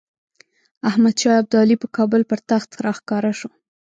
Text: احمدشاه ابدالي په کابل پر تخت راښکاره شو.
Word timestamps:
احمدشاه 0.89 1.35
ابدالي 1.41 1.75
په 1.79 1.87
کابل 1.97 2.21
پر 2.29 2.39
تخت 2.49 2.69
راښکاره 2.85 3.31
شو. 3.39 3.49